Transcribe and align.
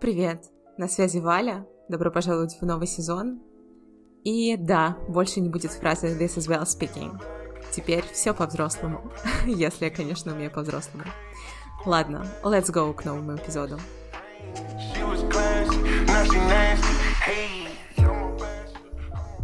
Привет, 0.00 0.46
на 0.78 0.88
связи 0.88 1.18
Валя, 1.18 1.66
добро 1.90 2.10
пожаловать 2.10 2.56
в 2.58 2.64
новый 2.64 2.86
сезон. 2.86 3.42
И 4.24 4.56
да, 4.56 4.96
больше 5.10 5.40
не 5.40 5.50
будет 5.50 5.72
фразы 5.72 6.16
«this 6.18 6.38
is 6.38 6.48
well 6.48 6.62
speaking». 6.62 7.20
Теперь 7.70 8.02
все 8.10 8.32
по-взрослому, 8.32 9.12
если 9.44 9.84
я, 9.84 9.90
конечно, 9.90 10.32
умею 10.32 10.50
по-взрослому. 10.50 11.04
Ладно, 11.84 12.26
let's 12.42 12.72
go 12.72 12.94
к 12.94 13.04
новому 13.04 13.36
эпизоду. 13.36 13.78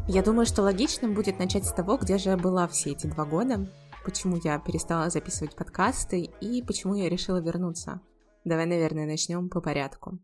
Я 0.08 0.22
думаю, 0.22 0.46
что 0.46 0.62
логичным 0.62 1.12
будет 1.12 1.38
начать 1.38 1.66
с 1.66 1.72
того, 1.74 1.98
где 1.98 2.16
же 2.16 2.30
я 2.30 2.38
была 2.38 2.66
все 2.66 2.92
эти 2.92 3.06
два 3.06 3.26
года, 3.26 3.68
почему 4.06 4.40
я 4.42 4.58
перестала 4.58 5.10
записывать 5.10 5.54
подкасты 5.54 6.30
и 6.40 6.62
почему 6.62 6.94
я 6.94 7.10
решила 7.10 7.42
вернуться. 7.42 8.00
Давай, 8.46 8.64
наверное, 8.64 9.04
начнем 9.04 9.50
по 9.50 9.60
порядку. 9.60 10.18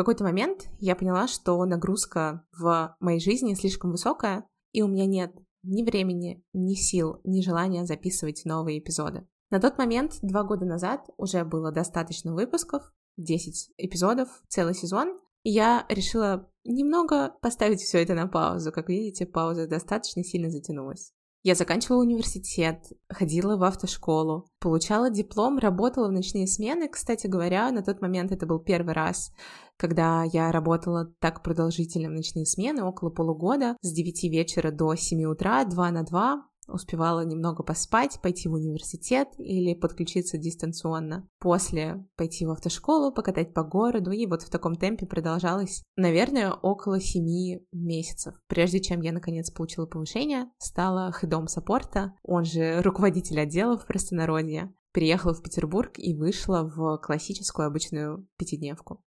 Какой-то 0.00 0.24
момент 0.24 0.70
я 0.78 0.96
поняла, 0.96 1.28
что 1.28 1.62
нагрузка 1.66 2.42
в 2.58 2.96
моей 3.00 3.20
жизни 3.20 3.52
слишком 3.52 3.90
высокая, 3.90 4.46
и 4.72 4.80
у 4.80 4.88
меня 4.88 5.04
нет 5.04 5.30
ни 5.62 5.82
времени, 5.82 6.42
ни 6.54 6.72
сил, 6.72 7.20
ни 7.22 7.42
желания 7.42 7.84
записывать 7.84 8.46
новые 8.46 8.78
эпизоды. 8.78 9.28
На 9.50 9.60
тот 9.60 9.76
момент, 9.76 10.14
два 10.22 10.42
года 10.42 10.64
назад, 10.64 11.10
уже 11.18 11.44
было 11.44 11.70
достаточно 11.70 12.32
выпусков, 12.32 12.90
10 13.18 13.74
эпизодов, 13.76 14.30
целый 14.48 14.72
сезон, 14.72 15.20
и 15.42 15.50
я 15.50 15.84
решила 15.90 16.50
немного 16.64 17.34
поставить 17.42 17.82
все 17.82 18.02
это 18.02 18.14
на 18.14 18.26
паузу. 18.26 18.72
Как 18.72 18.88
видите, 18.88 19.26
пауза 19.26 19.66
достаточно 19.66 20.24
сильно 20.24 20.48
затянулась. 20.48 21.12
Я 21.42 21.54
заканчивала 21.54 22.02
университет, 22.02 22.92
ходила 23.08 23.56
в 23.56 23.64
автошколу, 23.64 24.46
получала 24.60 25.10
диплом, 25.10 25.56
работала 25.56 26.08
в 26.08 26.12
ночные 26.12 26.46
смены. 26.46 26.86
Кстати 26.88 27.26
говоря, 27.26 27.70
на 27.70 27.82
тот 27.82 28.02
момент 28.02 28.30
это 28.30 28.44
был 28.44 28.58
первый 28.58 28.92
раз, 28.92 29.32
когда 29.80 30.24
я 30.24 30.52
работала 30.52 31.10
так 31.20 31.42
продолжительно 31.42 32.10
в 32.10 32.12
ночные 32.12 32.44
смены, 32.44 32.84
около 32.84 33.08
полугода, 33.08 33.78
с 33.80 33.90
9 33.90 34.24
вечера 34.24 34.70
до 34.70 34.94
7 34.94 35.24
утра, 35.24 35.64
2 35.64 35.90
на 35.90 36.02
2, 36.02 36.46
успевала 36.68 37.24
немного 37.24 37.62
поспать, 37.62 38.20
пойти 38.22 38.48
в 38.48 38.52
университет 38.52 39.28
или 39.38 39.72
подключиться 39.72 40.36
дистанционно. 40.36 41.26
После 41.38 42.06
пойти 42.16 42.44
в 42.44 42.50
автошколу, 42.50 43.10
покатать 43.10 43.54
по 43.54 43.62
городу, 43.62 44.10
и 44.10 44.26
вот 44.26 44.42
в 44.42 44.50
таком 44.50 44.76
темпе 44.76 45.06
продолжалось, 45.06 45.82
наверное, 45.96 46.52
около 46.52 47.00
семи 47.00 47.66
месяцев. 47.72 48.34
Прежде 48.48 48.80
чем 48.80 49.00
я, 49.00 49.12
наконец, 49.12 49.50
получила 49.50 49.86
повышение, 49.86 50.50
стала 50.58 51.10
хедом 51.10 51.48
саппорта, 51.48 52.12
он 52.22 52.44
же 52.44 52.82
руководитель 52.82 53.40
отдела 53.40 53.78
в 53.78 53.86
простонародье, 53.86 54.74
приехала 54.92 55.32
в 55.32 55.42
Петербург 55.42 55.92
и 55.96 56.14
вышла 56.14 56.64
в 56.64 56.98
классическую 56.98 57.66
обычную 57.66 58.28
пятидневку. 58.36 59.02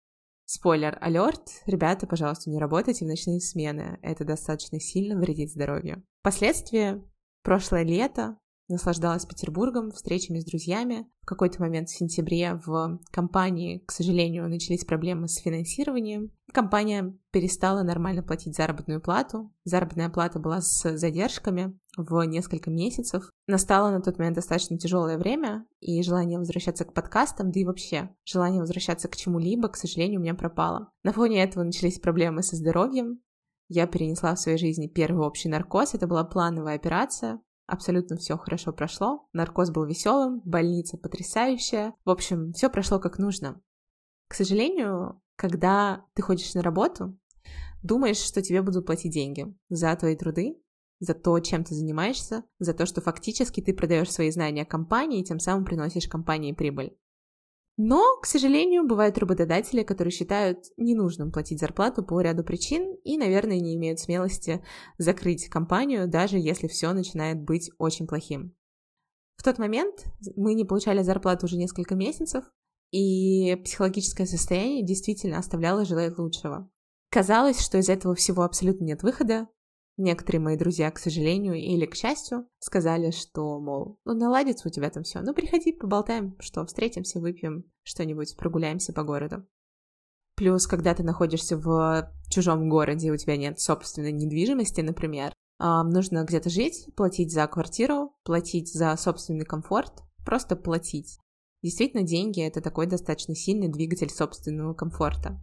Спойлер, 0.53 0.99
алерт, 1.01 1.63
ребята, 1.67 2.09
пожалуйста, 2.09 2.51
не 2.51 2.59
работайте 2.59 3.05
в 3.05 3.09
ночные 3.09 3.39
смены, 3.39 4.01
это 4.03 4.25
достаточно 4.25 4.81
сильно 4.81 5.17
вредит 5.17 5.53
здоровью. 5.53 6.03
Последствия 6.23 7.01
Прошлое 7.45 7.85
лето 7.85 8.37
наслаждалась 8.69 9.25
Петербургом, 9.25 9.93
встречами 9.93 10.41
с 10.41 10.45
друзьями. 10.45 11.07
В 11.23 11.27
какой-то 11.27 11.61
момент 11.61 11.89
в 11.89 11.97
сентябре 11.97 12.61
в 12.67 12.99
компании, 13.13 13.79
к 13.87 13.93
сожалению, 13.93 14.49
начались 14.49 14.85
проблемы 14.85 15.29
с 15.29 15.39
финансированием. 15.39 16.33
Компания 16.53 17.17
перестала 17.31 17.83
нормально 17.83 18.25
платить 18.25 18.57
заработную 18.57 19.01
плату. 19.01 19.55
Заработная 19.63 20.11
плата 20.11 20.41
была 20.41 20.61
с 20.61 20.97
задержками 20.97 21.79
в 21.97 22.23
несколько 22.23 22.71
месяцев. 22.71 23.31
Настало 23.47 23.91
на 23.91 24.01
тот 24.01 24.19
момент 24.19 24.37
достаточно 24.37 24.79
тяжелое 24.79 25.19
время, 25.19 25.67
и 25.81 26.03
желание 26.03 26.39
возвращаться 26.39 26.85
к 26.85 26.95
подкастам, 26.95 27.51
да 27.51 27.61
и 27.61 27.65
вообще 27.65 28.11
желание 28.25 28.61
возвращаться 28.61 29.09
к 29.09 29.17
чему-либо, 29.17 29.69
к 29.69 29.77
сожалению, 29.77 30.21
у 30.21 30.23
меня 30.23 30.35
пропало. 30.35 30.93
На 31.03 31.13
фоне 31.13 31.43
этого 31.43 31.65
начались 31.65 31.99
проблемы 31.99 32.43
со 32.43 32.57
здоровьем, 32.57 33.21
я 33.73 33.87
перенесла 33.87 34.35
в 34.35 34.41
своей 34.41 34.59
жизни 34.59 34.89
первый 34.89 35.25
общий 35.25 35.49
наркоз. 35.49 35.95
Это 35.95 36.09
была 36.09 36.25
плановая 36.25 36.75
операция. 36.75 37.41
Абсолютно 37.69 38.17
все 38.17 38.37
хорошо 38.37 38.73
прошло. 38.73 39.29
Наркоз 39.33 39.71
был 39.71 39.85
веселым, 39.85 40.41
больница 40.45 40.99
потрясающая. 40.99 41.95
В 42.05 42.11
общем, 42.11 42.53
все 42.53 42.69
прошло 42.69 42.99
как 42.99 43.19
нужно. 43.19 43.63
К 44.27 44.35
сожалению, 44.35 45.23
когда 45.37 46.05
ты 46.15 46.23
ходишь 46.23 46.53
на 46.55 46.63
работу, 46.63 47.17
думаешь, 47.81 48.17
что 48.17 48.43
тебе 48.43 48.61
будут 48.61 48.87
платить 48.87 49.13
деньги 49.13 49.47
за 49.69 49.95
твои 49.95 50.17
труды, 50.17 50.61
за 51.01 51.15
то, 51.15 51.39
чем 51.41 51.65
ты 51.65 51.75
занимаешься, 51.75 52.45
за 52.59 52.75
то, 52.75 52.87
что 52.87 53.01
фактически 53.01 53.61
ты 53.61 53.75
продаешь 53.75 54.13
свои 54.13 54.31
знания 54.31 54.65
компании 54.65 55.21
и 55.21 55.25
тем 55.25 55.41
самым 55.41 55.65
приносишь 55.65 56.07
компании 56.07 56.53
прибыль. 56.53 56.97
Но, 57.83 58.19
к 58.21 58.27
сожалению, 58.27 58.87
бывают 58.87 59.17
работодатели, 59.17 59.83
которые 59.83 60.13
считают 60.13 60.67
ненужным 60.77 61.33
платить 61.33 61.59
зарплату 61.59 62.05
по 62.05 62.21
ряду 62.21 62.45
причин 62.45 62.95
и, 63.05 63.17
наверное, 63.17 63.59
не 63.59 63.75
имеют 63.75 63.99
смелости 63.99 64.63
закрыть 64.99 65.49
компанию, 65.49 66.07
даже 66.07 66.37
если 66.37 66.69
все 66.69 66.93
начинает 66.93 67.43
быть 67.43 67.71
очень 67.79 68.07
плохим. 68.07 68.55
В 69.37 69.43
тот 69.43 69.59
момент 69.59 70.05
мы 70.37 70.53
не 70.53 70.67
получали 70.67 71.03
зарплату 71.03 71.47
уже 71.47 71.57
несколько 71.57 71.95
месяцев, 71.95 72.45
и 72.91 73.57
психологическое 73.65 74.27
состояние 74.27 74.85
действительно 74.85 75.39
оставляло 75.39 75.87
желать 75.87 76.19
лучшего. 76.19 76.71
Казалось, 77.09 77.61
что 77.61 77.79
из 77.79 77.89
этого 77.89 78.15
всего 78.15 78.43
абсолютно 78.43 78.85
нет 78.85 79.03
выхода, 79.03 79.49
Некоторые 80.03 80.41
мои 80.41 80.57
друзья, 80.57 80.91
к 80.91 80.99
сожалению 80.99 81.57
или 81.57 81.85
к 81.85 81.95
счастью, 81.95 82.49
сказали, 82.59 83.11
что, 83.11 83.61
мол, 83.61 83.99
ну 84.07 84.15
наладится 84.15 84.67
у 84.67 84.71
тебя 84.71 84.89
там 84.89 85.03
все, 85.03 85.21
ну 85.21 85.35
приходи, 85.35 85.73
поболтаем, 85.73 86.37
что 86.39 86.65
встретимся, 86.65 87.21
выпьем 87.21 87.65
что-нибудь, 87.83 88.35
прогуляемся 88.39 88.95
по 88.95 89.03
городу. 89.03 89.47
Плюс, 90.37 90.67
когда 90.67 90.95
ты 90.95 91.03
находишься 91.03 91.59
в 91.59 92.11
чужом 92.31 92.71
городе, 92.71 93.13
у 93.13 93.17
тебя 93.19 93.37
нет 93.37 93.61
собственной 93.61 94.11
недвижимости, 94.11 94.81
например, 94.81 95.35
нужно 95.59 96.25
где-то 96.25 96.49
жить, 96.49 96.89
платить 96.97 97.31
за 97.31 97.47
квартиру, 97.47 98.17
платить 98.25 98.73
за 98.73 98.97
собственный 98.97 99.45
комфорт, 99.45 100.03
просто 100.25 100.57
платить. 100.57 101.19
Действительно, 101.63 102.05
деньги— 102.05 102.41
это 102.43 102.63
такой 102.63 102.87
достаточно 102.87 103.35
сильный 103.35 103.69
двигатель 103.69 104.09
собственного 104.09 104.73
комфорта. 104.73 105.39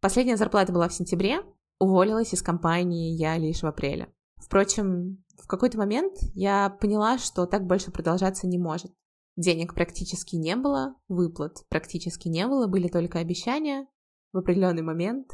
Последняя 0.00 0.36
зарплата 0.36 0.72
была 0.72 0.88
в 0.88 0.92
сентябре, 0.92 1.38
Уволилась 1.80 2.34
из 2.34 2.42
компании 2.42 3.16
я 3.16 3.38
лишь 3.38 3.62
в 3.62 3.66
апреле. 3.66 4.12
Впрочем, 4.36 5.24
в 5.36 5.46
какой-то 5.46 5.78
момент 5.78 6.14
я 6.34 6.68
поняла, 6.68 7.18
что 7.18 7.46
так 7.46 7.66
больше 7.66 7.90
продолжаться 7.90 8.46
не 8.46 8.58
может. 8.58 8.92
Денег 9.36 9.74
практически 9.74 10.36
не 10.36 10.56
было, 10.56 10.96
выплат 11.08 11.64
практически 11.70 12.28
не 12.28 12.46
было, 12.46 12.66
были 12.66 12.88
только 12.88 13.18
обещания. 13.18 13.86
В 14.32 14.38
определенный 14.38 14.82
момент 14.82 15.32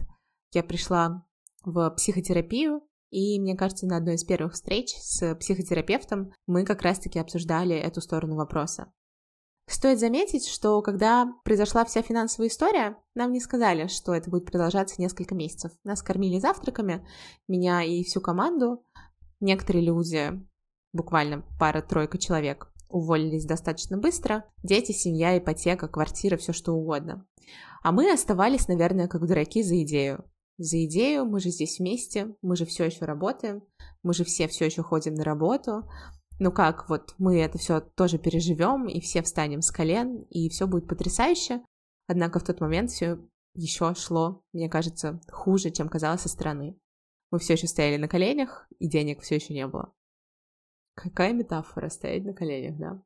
я 0.52 0.62
пришла 0.62 1.26
в 1.64 1.90
психотерапию, 1.90 2.82
и 3.10 3.40
мне 3.40 3.56
кажется, 3.56 3.86
на 3.86 3.96
одной 3.96 4.14
из 4.14 4.24
первых 4.24 4.52
встреч 4.52 4.94
с 5.00 5.34
психотерапевтом 5.34 6.32
мы 6.46 6.64
как 6.64 6.82
раз-таки 6.82 7.18
обсуждали 7.18 7.74
эту 7.74 8.00
сторону 8.00 8.36
вопроса. 8.36 8.92
Стоит 9.68 9.98
заметить, 9.98 10.46
что 10.46 10.80
когда 10.80 11.34
произошла 11.44 11.84
вся 11.84 12.00
финансовая 12.00 12.48
история, 12.48 12.96
нам 13.16 13.32
не 13.32 13.40
сказали, 13.40 13.88
что 13.88 14.14
это 14.14 14.30
будет 14.30 14.46
продолжаться 14.46 15.00
несколько 15.00 15.34
месяцев. 15.34 15.72
Нас 15.82 16.02
кормили 16.02 16.38
завтраками, 16.38 17.06
меня 17.48 17.82
и 17.82 18.04
всю 18.04 18.20
команду. 18.20 18.84
Некоторые 19.40 19.84
люди, 19.84 20.40
буквально 20.92 21.44
пара-тройка 21.58 22.16
человек, 22.16 22.72
уволились 22.88 23.44
достаточно 23.44 23.98
быстро. 23.98 24.44
Дети, 24.62 24.92
семья, 24.92 25.36
ипотека, 25.36 25.88
квартира, 25.88 26.36
все 26.36 26.52
что 26.52 26.72
угодно. 26.72 27.26
А 27.82 27.90
мы 27.90 28.12
оставались, 28.12 28.68
наверное, 28.68 29.08
как 29.08 29.26
дураки 29.26 29.64
за 29.64 29.82
идею. 29.82 30.24
За 30.58 30.82
идею, 30.86 31.26
мы 31.26 31.40
же 31.40 31.50
здесь 31.50 31.78
вместе, 31.78 32.34
мы 32.40 32.56
же 32.56 32.64
все 32.64 32.84
еще 32.84 33.04
работаем, 33.04 33.62
мы 34.02 34.14
же 34.14 34.24
все 34.24 34.48
все 34.48 34.64
еще 34.64 34.82
ходим 34.82 35.14
на 35.14 35.24
работу, 35.24 35.90
ну 36.38 36.52
как, 36.52 36.88
вот 36.88 37.14
мы 37.18 37.40
это 37.40 37.58
все 37.58 37.80
тоже 37.80 38.18
переживем, 38.18 38.88
и 38.88 39.00
все 39.00 39.22
встанем 39.22 39.62
с 39.62 39.70
колен, 39.70 40.22
и 40.30 40.48
все 40.48 40.66
будет 40.66 40.88
потрясающе. 40.88 41.62
Однако 42.08 42.38
в 42.38 42.44
тот 42.44 42.60
момент 42.60 42.90
все 42.90 43.18
еще 43.54 43.94
шло, 43.94 44.42
мне 44.52 44.68
кажется, 44.68 45.20
хуже, 45.30 45.70
чем 45.70 45.88
казалось 45.88 46.20
со 46.20 46.28
стороны. 46.28 46.78
Мы 47.30 47.38
все 47.38 47.54
еще 47.54 47.66
стояли 47.66 47.96
на 47.96 48.08
коленях, 48.08 48.68
и 48.78 48.88
денег 48.88 49.22
все 49.22 49.36
еще 49.36 49.54
не 49.54 49.66
было. 49.66 49.92
Какая 50.94 51.32
метафора 51.32 51.88
стоять 51.88 52.24
на 52.24 52.34
коленях, 52.34 52.78
да? 52.78 53.02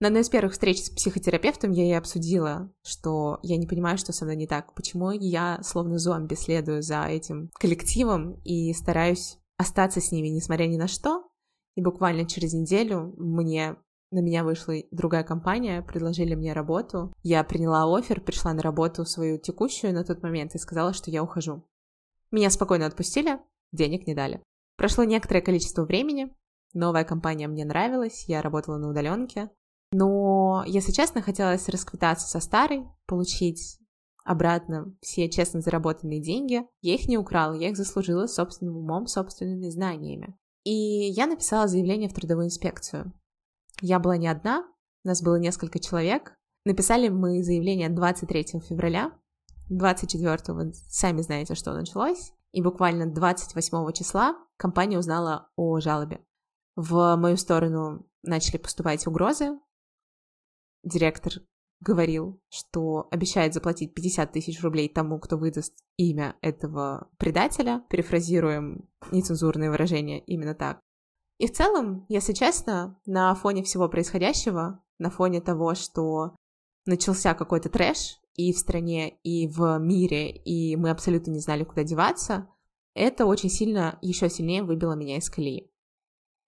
На 0.00 0.08
одной 0.08 0.22
из 0.22 0.28
первых 0.28 0.52
встреч 0.52 0.82
с 0.82 0.90
психотерапевтом 0.90 1.70
я 1.70 1.84
ей 1.84 1.96
обсудила, 1.96 2.72
что 2.82 3.38
я 3.44 3.56
не 3.56 3.68
понимаю, 3.68 3.98
что 3.98 4.12
со 4.12 4.24
мной 4.24 4.34
не 4.34 4.48
так, 4.48 4.74
почему 4.74 5.12
я 5.12 5.60
словно 5.62 5.98
зомби 5.98 6.34
следую 6.34 6.82
за 6.82 7.04
этим 7.04 7.50
коллективом 7.54 8.40
и 8.42 8.72
стараюсь 8.72 9.38
остаться 9.58 10.00
с 10.00 10.10
ними, 10.10 10.26
несмотря 10.26 10.66
ни 10.66 10.76
на 10.76 10.88
что, 10.88 11.28
и 11.74 11.82
буквально 11.82 12.26
через 12.26 12.52
неделю 12.52 13.14
мне 13.16 13.76
на 14.10 14.20
меня 14.20 14.44
вышла 14.44 14.74
другая 14.90 15.24
компания, 15.24 15.82
предложили 15.82 16.34
мне 16.34 16.52
работу. 16.52 17.12
Я 17.22 17.42
приняла 17.44 17.84
офер, 17.96 18.20
пришла 18.20 18.52
на 18.52 18.62
работу 18.62 19.04
свою 19.06 19.38
текущую 19.38 19.94
на 19.94 20.04
тот 20.04 20.22
момент 20.22 20.54
и 20.54 20.58
сказала, 20.58 20.92
что 20.92 21.10
я 21.10 21.22
ухожу. 21.22 21.64
Меня 22.30 22.50
спокойно 22.50 22.86
отпустили, 22.86 23.38
денег 23.72 24.06
не 24.06 24.14
дали. 24.14 24.42
Прошло 24.76 25.04
некоторое 25.04 25.40
количество 25.40 25.84
времени, 25.84 26.34
новая 26.74 27.04
компания 27.04 27.48
мне 27.48 27.64
нравилась, 27.64 28.24
я 28.28 28.42
работала 28.42 28.76
на 28.76 28.90
удаленке, 28.90 29.50
но, 29.92 30.64
если 30.66 30.90
честно, 30.90 31.20
хотелось 31.20 31.68
расквитаться 31.68 32.26
со 32.26 32.40
старой, 32.40 32.86
получить 33.06 33.78
обратно 34.24 34.94
все 35.00 35.28
честно 35.28 35.60
заработанные 35.60 36.20
деньги. 36.20 36.62
Я 36.80 36.94
их 36.94 37.08
не 37.08 37.18
украла, 37.18 37.54
я 37.54 37.68
их 37.68 37.76
заслужила 37.76 38.26
собственным 38.26 38.76
умом, 38.76 39.06
собственными 39.06 39.68
знаниями. 39.68 40.34
И 40.64 40.72
я 40.72 41.26
написала 41.26 41.66
заявление 41.66 42.08
в 42.08 42.14
трудовую 42.14 42.46
инспекцию. 42.46 43.12
Я 43.80 43.98
была 43.98 44.16
не 44.16 44.28
одна, 44.28 44.64
нас 45.04 45.22
было 45.22 45.36
несколько 45.36 45.78
человек. 45.78 46.34
Написали 46.64 47.08
мы 47.08 47.42
заявление 47.42 47.88
23 47.88 48.60
февраля, 48.60 49.12
24 49.68 50.72
сами 50.72 51.22
знаете, 51.22 51.54
что 51.54 51.72
началось, 51.72 52.32
и 52.52 52.62
буквально 52.62 53.06
28 53.06 53.92
числа 53.92 54.36
компания 54.56 54.98
узнала 54.98 55.50
о 55.56 55.80
жалобе. 55.80 56.24
В 56.76 57.16
мою 57.16 57.36
сторону 57.36 58.06
начали 58.22 58.58
поступать 58.58 59.06
угрозы. 59.06 59.58
Директор 60.84 61.32
говорил, 61.82 62.40
что 62.48 63.08
обещает 63.10 63.54
заплатить 63.54 63.94
50 63.94 64.32
тысяч 64.32 64.62
рублей 64.62 64.88
тому, 64.88 65.18
кто 65.18 65.36
выдаст 65.36 65.74
имя 65.96 66.36
этого 66.40 67.08
предателя. 67.18 67.84
Перефразируем 67.90 68.88
нецензурные 69.10 69.70
выражения 69.70 70.20
именно 70.20 70.54
так. 70.54 70.80
И 71.38 71.46
в 71.46 71.52
целом, 71.52 72.06
если 72.08 72.32
честно, 72.32 73.00
на 73.04 73.34
фоне 73.34 73.64
всего 73.64 73.88
происходящего, 73.88 74.82
на 74.98 75.10
фоне 75.10 75.40
того, 75.40 75.74
что 75.74 76.36
начался 76.86 77.34
какой-то 77.34 77.68
трэш 77.68 78.20
и 78.36 78.52
в 78.52 78.58
стране, 78.58 79.18
и 79.24 79.48
в 79.48 79.78
мире, 79.78 80.30
и 80.30 80.76
мы 80.76 80.90
абсолютно 80.90 81.32
не 81.32 81.40
знали, 81.40 81.64
куда 81.64 81.82
деваться, 81.82 82.48
это 82.94 83.26
очень 83.26 83.50
сильно, 83.50 83.98
еще 84.02 84.28
сильнее 84.28 84.62
выбило 84.62 84.94
меня 84.94 85.16
из 85.16 85.28
колеи. 85.28 85.70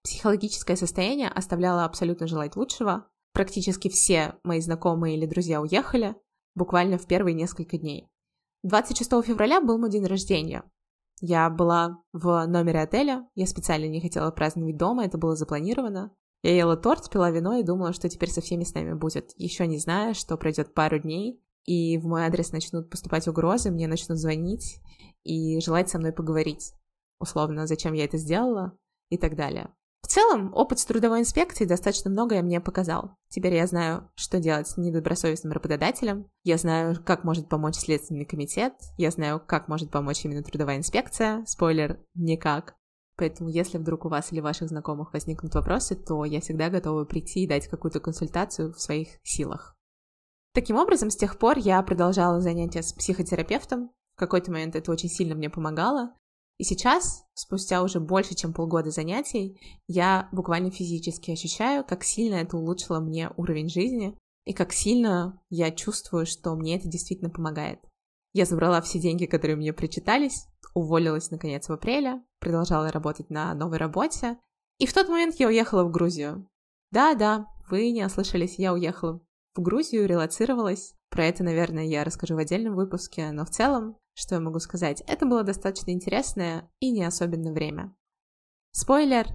Психологическое 0.05 0.77
состояние 0.77 1.29
оставляло 1.29 1.85
абсолютно 1.85 2.27
желать 2.27 2.57
лучшего. 2.57 3.09
Практически 3.35 3.89
все 3.89 4.37
мои 4.45 4.61
знакомые 4.61 5.17
или 5.17 5.27
друзья 5.27 5.61
уехали 5.61 6.15
буквально 6.55 6.99
в 6.99 7.07
первые 7.07 7.35
несколько 7.35 7.77
дней. 7.77 8.09
26 8.63 9.11
февраля 9.27 9.61
был 9.61 9.77
мой 9.77 9.91
день 9.91 10.07
рождения. 10.07 10.63
Я 11.21 11.51
была 11.51 11.99
в 12.13 12.47
номере 12.47 12.81
отеля, 12.81 13.29
я 13.35 13.47
специально 13.49 13.87
не 13.87 14.01
хотела 14.01 14.31
праздновать 14.31 14.77
дома, 14.77 15.05
это 15.05 15.19
было 15.19 15.35
запланировано. 15.35 16.15
Я 16.45 16.55
ела 16.55 16.77
торт, 16.77 17.11
пила 17.11 17.31
вино 17.33 17.57
и 17.57 17.65
думала, 17.65 17.93
что 17.93 18.09
теперь 18.09 18.31
со 18.31 18.41
всеми 18.41 18.63
с 18.63 18.73
нами 18.73 18.95
будет, 18.95 19.33
еще 19.37 19.67
не 19.67 19.79
зная, 19.79 20.15
что 20.15 20.37
пройдет 20.37 20.73
пару 20.73 21.01
дней, 21.01 21.43
и 21.65 21.99
в 21.99 22.07
мой 22.07 22.27
адрес 22.27 22.53
начнут 22.53 22.89
поступать 22.89 23.27
угрозы, 23.27 23.71
мне 23.71 23.89
начнут 23.89 24.19
звонить 24.19 24.81
и 25.25 25.59
желать 25.61 25.89
со 25.89 25.99
мной 25.99 26.13
поговорить. 26.13 26.73
Условно, 27.19 27.67
зачем 27.67 27.95
я 27.95 28.05
это 28.05 28.17
сделала 28.17 28.79
и 29.09 29.19
так 29.19 29.35
далее. 29.35 29.75
Целом, 30.15 30.53
опыт 30.55 30.79
с 30.79 30.85
трудовой 30.85 31.23
инспекцией 31.23 31.69
достаточно 31.69 32.09
многое 32.09 32.41
мне 32.41 32.61
показал. 32.61 33.17
Теперь 33.31 33.57
я 33.57 33.67
знаю, 33.67 34.09
что 34.15 34.39
делать 34.39 34.69
с 34.69 34.77
недобросовестным 34.77 35.53
работодателем, 35.53 36.31
я 36.45 36.57
знаю, 36.57 36.95
как 37.05 37.25
может 37.25 37.49
помочь 37.49 37.75
Следственный 37.75 38.25
комитет, 38.25 38.75
я 38.97 39.11
знаю, 39.11 39.43
как 39.45 39.67
может 39.67 39.91
помочь 39.91 40.25
именно 40.25 40.45
трудовая 40.45 40.77
инспекция. 40.77 41.45
Спойлер, 41.49 41.99
никак. 42.15 42.77
Поэтому, 43.17 43.49
если 43.49 43.77
вдруг 43.77 44.05
у 44.05 44.09
вас 44.09 44.31
или 44.31 44.39
ваших 44.39 44.69
знакомых 44.69 45.13
возникнут 45.13 45.53
вопросы, 45.57 45.97
то 45.97 46.25
я 46.25 46.41
всегда 46.41 46.71
готова 46.71 47.05
прийти 47.05 47.43
и 47.43 47.49
дать 47.49 47.67
какую-то 47.67 47.99
консультацию 47.99 48.73
в 48.73 48.81
своих 48.81 49.19
силах. 49.25 49.77
Таким 50.53 50.77
образом, 50.77 51.11
с 51.11 51.17
тех 51.17 51.41
пор 51.41 51.59
я 51.59 51.83
продолжала 51.83 52.41
занятия 52.41 52.85
с 52.85 52.93
психотерапевтом. 52.93 53.91
В 54.15 54.21
какой-то 54.21 54.53
момент 54.53 54.77
это 54.77 54.93
очень 54.93 55.09
сильно 55.09 55.35
мне 55.35 55.51
помогало. 55.51 56.15
И 56.59 56.65
сейчас, 56.65 57.25
спустя 57.35 57.83
уже 57.83 57.99
больше, 57.99 58.35
чем 58.35 58.53
полгода 58.53 58.91
занятий, 58.91 59.59
я 59.89 60.29
буквально 60.33 60.71
физически 60.71 61.33
ощущаю, 61.33 61.85
как 61.85 62.05
сильно 62.05 62.37
это 62.37 62.56
улучшило 62.56 63.01
мне 63.01 63.31
уровень 63.37 63.69
жизни, 63.69 64.17
и 64.45 64.53
как 64.53 64.73
сильно 64.73 65.41
я 65.51 65.71
чувствую, 65.71 66.27
что 66.27 66.55
мне 66.55 66.77
это 66.77 66.89
действительно 66.89 67.31
помогает. 67.31 67.81
Я 68.35 68.45
забрала 68.45 68.81
все 68.83 69.01
деньги, 69.01 69.27
которые 69.27 69.56
мне 69.56 69.73
причитались, 69.73 70.47
уволилась, 70.75 71.31
наконец, 71.31 71.69
в 71.69 71.73
апреле, 71.73 72.23
продолжала 72.41 72.91
работать 72.91 73.31
на 73.31 73.55
новой 73.55 73.79
работе, 73.79 74.39
и 74.79 74.87
в 74.87 74.93
тот 74.93 75.09
момент 75.09 75.37
я 75.39 75.49
уехала 75.49 75.85
в 75.85 75.91
Грузию. 75.91 76.49
Да-да, 76.91 77.47
вы 77.71 77.91
не 77.91 78.05
ослышались, 78.05 78.59
я 78.59 78.73
уехала 78.73 79.21
в 79.55 79.61
Грузию, 79.61 80.06
релацировалась. 80.06 80.95
Про 81.11 81.27
это, 81.27 81.45
наверное, 81.45 81.85
я 81.85 82.05
расскажу 82.05 82.35
в 82.35 82.39
отдельном 82.39 82.75
выпуске, 82.75 83.31
но 83.31 83.45
в 83.45 83.51
целом 83.51 83.97
что 84.15 84.37
я 84.37 84.41
могу 84.41 84.59
сказать? 84.61 85.03
Это 85.07 85.27
было 85.27 85.43
достаточно 85.43 85.91
интересное 85.91 86.71
и 86.81 86.91
не 86.91 87.05
особенно 87.05 87.53
время. 87.53 87.95
Спойлер 88.71 89.27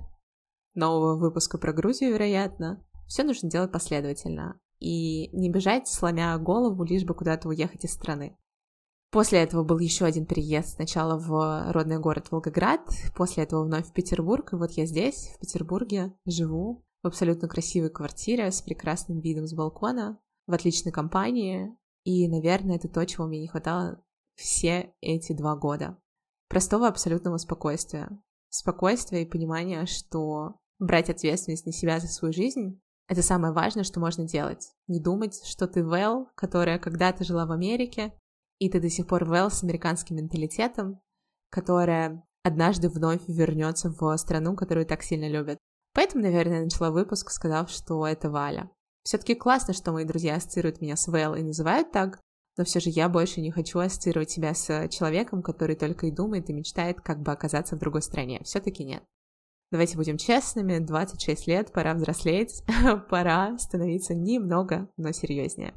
нового 0.76 1.18
выпуска 1.18 1.58
про 1.58 1.74
Грузию, 1.74 2.14
вероятно. 2.14 2.86
Все 3.08 3.24
нужно 3.24 3.50
делать 3.50 3.72
последовательно 3.72 4.60
и 4.80 5.30
не 5.36 5.50
бежать, 5.50 5.88
сломя 5.88 6.38
голову, 6.38 6.84
лишь 6.84 7.04
бы 7.04 7.14
куда-то 7.14 7.50
уехать 7.50 7.84
из 7.86 7.94
страны. 7.94 8.38
После 9.12 9.40
этого 9.40 9.64
был 9.64 9.80
еще 9.80 10.06
один 10.06 10.26
переезд. 10.26 10.76
Сначала 10.76 11.18
в 11.18 11.72
родной 11.72 11.98
город 12.00 12.28
Волгоград, 12.30 12.82
после 13.16 13.44
этого 13.44 13.64
вновь 13.64 13.88
в 13.88 13.94
Петербург. 13.94 14.54
И 14.54 14.56
вот 14.56 14.72
я 14.72 14.86
здесь, 14.86 15.32
в 15.36 15.40
Петербурге, 15.40 16.14
живу 16.26 16.86
в 17.02 17.08
абсолютно 17.08 17.48
красивой 17.48 17.90
квартире 17.90 18.52
с 18.52 18.62
прекрасным 18.62 19.20
видом 19.20 19.48
с 19.48 19.54
балкона, 19.54 20.20
в 20.46 20.54
отличной 20.54 20.92
компании. 20.92 21.76
И, 22.04 22.28
наверное, 22.28 22.76
это 22.76 22.88
то, 22.88 23.06
чего 23.06 23.26
мне 23.26 23.42
не 23.42 23.48
хватало 23.48 24.04
все 24.40 24.94
эти 25.02 25.34
два 25.34 25.56
года. 25.56 25.98
Простого 26.48 26.88
абсолютного 26.88 27.38
спокойствия. 27.38 28.10
Спокойствия 28.50 29.24
и 29.24 29.30
понимания, 29.30 29.86
что 29.86 30.56
брать 30.80 31.10
ответственность 31.10 31.66
на 31.66 31.74
себя 31.74 32.00
за 32.00 32.08
свою 32.08 32.34
жизнь— 32.34 32.82
это 33.08 33.22
самое 33.22 33.54
важное, 33.54 33.84
что 33.84 34.00
можно 34.00 34.26
делать. 34.26 34.72
Не 34.88 35.02
думать, 35.02 35.46
что 35.46 35.68
ты 35.68 35.84
Вэл, 35.84 36.28
которая 36.36 36.80
когда-то 36.80 37.24
жила 37.24 37.46
в 37.46 37.52
Америке, 37.52 38.14
и 38.60 38.70
ты 38.70 38.80
до 38.80 38.90
сих 38.90 39.08
пор 39.08 39.26
Вэл 39.26 39.52
с 39.52 39.64
американским 39.64 40.16
менталитетом, 40.16 41.02
которая 41.50 42.24
однажды 42.44 42.90
вновь 42.90 43.28
вернется 43.28 43.90
в 43.90 44.18
страну, 44.18 44.56
которую 44.56 44.86
так 44.86 45.04
сильно 45.04 45.28
любят. 45.28 45.58
Поэтому, 45.94 46.24
наверное, 46.24 46.60
я 46.60 46.64
начала 46.64 46.92
выпуск, 46.92 47.30
сказав, 47.30 47.70
что 47.70 48.08
это 48.08 48.30
Валя. 48.30 48.72
Все-таки 49.04 49.36
классно, 49.36 49.74
что 49.74 49.92
мои 49.92 50.06
друзья 50.06 50.36
ассоциируют 50.36 50.82
меня 50.82 50.96
с 50.96 51.08
Вэл 51.08 51.36
и 51.36 51.44
называют 51.44 51.92
так, 51.92 52.20
но 52.60 52.66
все 52.66 52.82
же 52.82 52.90
я 52.90 53.08
больше 53.08 53.40
не 53.40 53.52
хочу 53.52 53.80
ассоциировать 53.80 54.32
себя 54.32 54.54
с 54.54 54.90
человеком, 54.90 55.42
который 55.42 55.78
только 55.78 56.08
и 56.08 56.12
думает 56.12 56.50
и 56.50 56.54
мечтает, 56.54 57.00
как 57.00 57.22
бы 57.22 57.32
оказаться 57.32 57.78
в 57.78 57.80
другой 57.80 58.02
стране. 58.02 58.42
Все-таки 58.44 58.84
нет. 58.84 59.02
Давайте 59.72 59.96
будем 59.96 60.18
честными, 60.18 60.80
26 60.80 61.48
лет, 61.48 61.72
пора 61.72 61.94
взрослеть, 61.94 62.62
пора 63.10 63.58
становиться 63.60 64.14
немного, 64.14 64.90
но 64.98 65.14
серьезнее. 65.14 65.74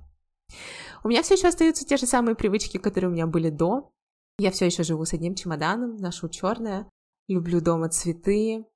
У 1.04 1.08
меня 1.08 1.22
все 1.22 1.34
еще 1.34 1.46
остаются 1.46 1.86
те 1.86 1.96
же 1.96 2.06
самые 2.06 2.34
привычки, 2.34 2.78
которые 2.78 3.10
у 3.10 3.12
меня 3.12 3.28
были 3.28 3.50
до. 3.50 3.92
Я 4.38 4.50
все 4.50 4.66
еще 4.66 4.82
живу 4.82 5.04
с 5.04 5.12
одним 5.12 5.36
чемоданом, 5.36 5.98
ношу 5.98 6.28
черное, 6.28 6.90
люблю 7.28 7.60
дома 7.60 7.90
цветы, 7.90 8.66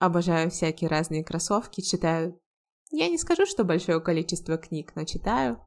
обожаю 0.00 0.50
всякие 0.50 0.90
разные 0.90 1.22
кроссовки, 1.22 1.82
читаю. 1.82 2.36
Я 2.90 3.08
не 3.08 3.16
скажу, 3.16 3.46
что 3.46 3.62
большое 3.62 4.00
количество 4.00 4.58
книг, 4.58 4.96
но 4.96 5.04
читаю 5.04 5.64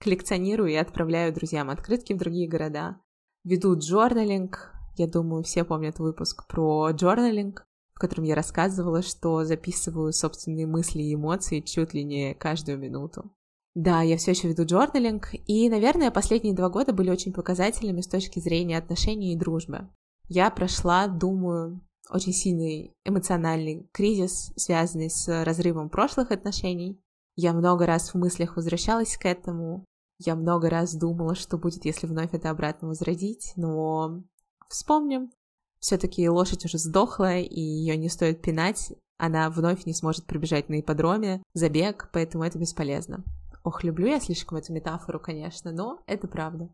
коллекционирую 0.00 0.70
и 0.70 0.76
отправляю 0.76 1.32
друзьям 1.32 1.70
открытки 1.70 2.12
в 2.12 2.18
другие 2.18 2.48
города. 2.48 3.00
Веду 3.44 3.76
джорналинг. 3.78 4.74
Я 4.96 5.06
думаю, 5.06 5.42
все 5.42 5.64
помнят 5.64 5.98
выпуск 5.98 6.46
про 6.48 6.90
джорналинг, 6.90 7.66
в 7.94 7.98
котором 7.98 8.24
я 8.24 8.34
рассказывала, 8.34 9.02
что 9.02 9.44
записываю 9.44 10.12
собственные 10.12 10.66
мысли 10.66 11.02
и 11.02 11.14
эмоции 11.14 11.60
чуть 11.60 11.94
ли 11.94 12.04
не 12.04 12.34
каждую 12.34 12.78
минуту. 12.78 13.32
Да, 13.74 14.02
я 14.02 14.16
все 14.16 14.32
еще 14.32 14.48
веду 14.48 14.64
джорналинг, 14.64 15.28
и, 15.46 15.68
наверное, 15.68 16.10
последние 16.10 16.54
два 16.54 16.68
года 16.68 16.92
были 16.92 17.10
очень 17.10 17.32
показательными 17.32 18.00
с 18.00 18.08
точки 18.08 18.40
зрения 18.40 18.76
отношений 18.76 19.32
и 19.32 19.36
дружбы. 19.36 19.88
Я 20.28 20.50
прошла, 20.50 21.06
думаю, 21.06 21.80
очень 22.10 22.32
сильный 22.32 22.94
эмоциональный 23.04 23.88
кризис, 23.92 24.52
связанный 24.56 25.10
с 25.10 25.44
разрывом 25.44 25.90
прошлых 25.90 26.30
отношений. 26.30 27.00
Я 27.40 27.52
много 27.52 27.86
раз 27.86 28.12
в 28.12 28.14
мыслях 28.16 28.56
возвращалась 28.56 29.16
к 29.16 29.24
этому. 29.24 29.84
Я 30.18 30.34
много 30.34 30.68
раз 30.68 30.96
думала, 30.96 31.36
что 31.36 31.56
будет, 31.56 31.84
если 31.84 32.08
вновь 32.08 32.34
это 32.34 32.50
обратно 32.50 32.88
возродить, 32.88 33.52
но 33.54 34.24
вспомним. 34.68 35.30
Все-таки 35.78 36.28
лошадь 36.28 36.64
уже 36.64 36.78
сдохла, 36.78 37.38
и 37.38 37.60
ее 37.60 37.96
не 37.96 38.08
стоит 38.08 38.42
пинать. 38.42 38.92
Она 39.18 39.50
вновь 39.50 39.86
не 39.86 39.94
сможет 39.94 40.26
пробежать 40.26 40.68
на 40.68 40.80
ипподроме, 40.80 41.44
забег, 41.54 42.10
поэтому 42.12 42.42
это 42.42 42.58
бесполезно. 42.58 43.22
Ох, 43.62 43.84
люблю 43.84 44.08
я 44.08 44.18
слишком 44.18 44.58
эту 44.58 44.72
метафору, 44.72 45.20
конечно, 45.20 45.70
но 45.70 46.02
это 46.08 46.26
правда. 46.26 46.68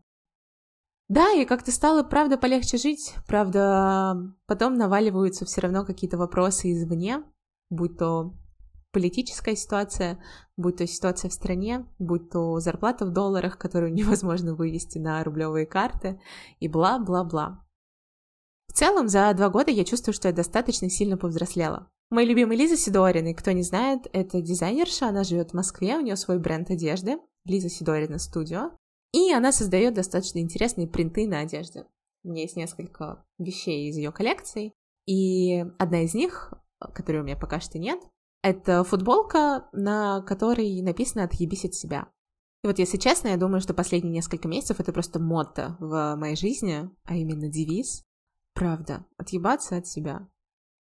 Да, 1.09 1.31
и 1.33 1.45
как-то 1.45 1.71
стало, 1.71 2.01
правда, 2.01 2.39
полегче 2.39 2.77
жить, 2.77 3.13
правда, 3.27 4.33
потом 4.47 4.79
наваливаются 4.79 5.45
все 5.45 5.61
равно 5.61 5.85
какие-то 5.85 6.17
вопросы 6.17 6.73
извне, 6.73 7.23
будь 7.69 7.99
то 7.99 8.33
политическая 8.95 9.57
ситуация, 9.57 10.23
будь 10.55 10.77
то 10.77 10.87
ситуация 10.87 11.29
в 11.29 11.33
стране, 11.33 11.85
будь 11.99 12.29
то 12.29 12.57
зарплата 12.61 13.05
в 13.05 13.11
долларах, 13.11 13.57
которую 13.57 13.93
невозможно 13.93 14.55
вывести 14.55 14.99
на 14.99 15.21
рублевые 15.21 15.65
карты, 15.65 16.21
и 16.61 16.69
бла-бла-бла. 16.69 17.61
В 18.69 18.73
целом, 18.73 19.09
за 19.09 19.33
два 19.33 19.49
года 19.49 19.69
я 19.69 19.83
чувствую, 19.83 20.13
что 20.13 20.29
я 20.29 20.33
достаточно 20.33 20.89
сильно 20.89 21.17
повзрослела. 21.17 21.89
Мой 22.09 22.23
любимый 22.23 22.55
Лиза 22.55 22.77
Сидорина, 22.77 23.29
и 23.29 23.33
кто 23.33 23.51
не 23.51 23.63
знает, 23.63 24.07
это 24.13 24.41
дизайнерша, 24.41 25.09
она 25.09 25.25
живет 25.25 25.51
в 25.51 25.55
Москве, 25.55 25.97
у 25.97 26.01
нее 26.01 26.15
свой 26.15 26.39
бренд 26.39 26.69
одежды, 26.69 27.17
Лиза 27.43 27.67
Сидорина 27.67 28.17
Студио. 28.17 28.71
И 29.11 29.33
она 29.33 29.51
создает 29.51 29.93
достаточно 29.93 30.39
интересные 30.39 30.87
принты 30.87 31.27
на 31.27 31.39
одежде. 31.39 31.85
У 32.23 32.29
меня 32.29 32.43
есть 32.43 32.55
несколько 32.55 33.25
вещей 33.39 33.89
из 33.89 33.97
ее 33.97 34.13
коллекции, 34.13 34.71
и 35.05 35.65
одна 35.79 36.03
из 36.03 36.13
них, 36.13 36.53
которой 36.93 37.17
у 37.17 37.23
меня 37.23 37.35
пока 37.35 37.59
что 37.59 37.77
нет, 37.77 37.99
это 38.45 38.83
футболка, 38.83 39.67
на 39.71 40.21
которой 40.21 40.81
написано 40.81 41.23
«Отъебись 41.23 41.65
от 41.65 41.73
себя». 41.73 42.07
И 42.63 42.67
вот, 42.67 42.79
если 42.79 42.97
честно, 42.97 43.29
я 43.29 43.37
думаю, 43.37 43.61
что 43.61 43.73
последние 43.73 44.13
несколько 44.13 44.47
месяцев 44.47 44.79
это 44.79 44.93
просто 44.93 45.19
мотто 45.19 45.75
в 45.79 46.15
моей 46.15 46.35
жизни, 46.35 46.89
а 47.03 47.15
именно 47.15 47.47
девиз. 47.47 48.03
Правда, 48.53 49.05
отъебаться 49.17 49.77
от 49.77 49.87
себя. 49.87 50.27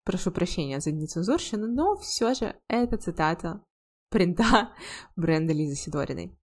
Прошу 0.03 0.31
прощения 0.31 0.79
за 0.79 0.91
нецензурщину, 0.91 1.67
но 1.67 1.95
все 1.97 2.33
же 2.33 2.55
это 2.67 2.97
цитата 2.97 3.63
принта 4.09 4.73
бренда 5.15 5.53
Лизы 5.53 5.75
Сидориной. 5.75 6.37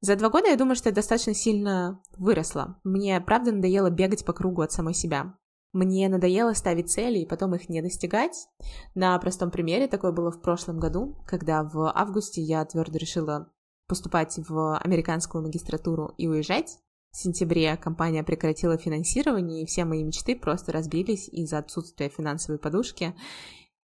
За 0.00 0.16
два 0.16 0.28
года 0.28 0.48
я 0.48 0.56
думаю, 0.56 0.76
что 0.76 0.90
я 0.90 0.94
достаточно 0.94 1.34
сильно 1.34 2.02
выросла. 2.16 2.80
Мне, 2.84 3.20
правда, 3.20 3.52
надоело 3.52 3.90
бегать 3.90 4.24
по 4.24 4.32
кругу 4.32 4.62
от 4.62 4.72
самой 4.72 4.94
себя. 4.94 5.38
Мне 5.76 6.08
надоело 6.08 6.54
ставить 6.54 6.90
цели 6.90 7.18
и 7.18 7.26
потом 7.26 7.54
их 7.54 7.68
не 7.68 7.82
достигать. 7.82 8.48
На 8.94 9.18
простом 9.18 9.50
примере 9.50 9.88
такое 9.88 10.10
было 10.10 10.30
в 10.30 10.40
прошлом 10.40 10.80
году, 10.80 11.18
когда 11.26 11.62
в 11.64 11.92
августе 11.94 12.40
я 12.40 12.64
твердо 12.64 12.96
решила 12.96 13.52
поступать 13.86 14.38
в 14.48 14.78
американскую 14.78 15.44
магистратуру 15.44 16.14
и 16.16 16.28
уезжать. 16.28 16.78
В 17.12 17.18
сентябре 17.18 17.76
компания 17.76 18.24
прекратила 18.24 18.78
финансирование, 18.78 19.64
и 19.64 19.66
все 19.66 19.84
мои 19.84 20.02
мечты 20.02 20.34
просто 20.34 20.72
разбились 20.72 21.28
из-за 21.28 21.58
отсутствия 21.58 22.08
финансовой 22.08 22.58
подушки 22.58 23.14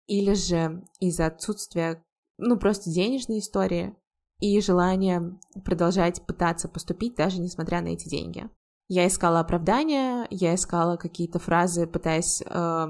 или 0.06 0.36
же 0.36 0.84
из-за 1.00 1.26
отсутствия, 1.26 2.04
ну, 2.38 2.60
просто 2.60 2.92
денежной 2.92 3.40
истории 3.40 3.96
и 4.40 4.62
желания 4.62 5.40
продолжать 5.66 6.22
пытаться 6.28 6.68
поступить, 6.68 7.16
даже 7.16 7.42
несмотря 7.42 7.82
на 7.82 7.88
эти 7.88 8.08
деньги. 8.08 8.48
Я 8.90 9.08
искала 9.08 9.40
оправдания, 9.40 10.28
я 10.32 10.56
искала 10.56 10.98
какие-то 10.98 11.38
фразы, 11.38 11.86
пытаясь 11.86 12.42
э, 12.44 12.88